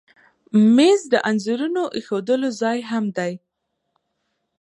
[0.75, 3.33] مېز د انځورونو ایښودلو ځای هم دی.